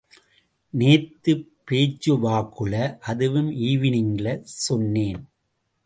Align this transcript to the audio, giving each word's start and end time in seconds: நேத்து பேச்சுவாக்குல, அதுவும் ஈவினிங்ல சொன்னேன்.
நேத்து 0.73 1.33
பேச்சுவாக்குல, 1.67 2.73
அதுவும் 3.01 3.51
ஈவினிங்ல 3.61 4.27
சொன்னேன். 4.43 5.21